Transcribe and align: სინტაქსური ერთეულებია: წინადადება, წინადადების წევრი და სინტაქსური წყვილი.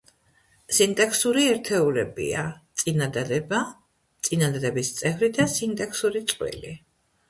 სინტაქსური 0.77 1.43
ერთეულებია: 1.49 2.47
წინადადება, 2.85 3.63
წინადადების 4.27 4.95
წევრი 5.01 5.35
და 5.41 5.51
სინტაქსური 5.59 6.29
წყვილი. 6.37 6.79